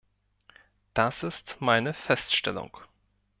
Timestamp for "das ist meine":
0.95-1.93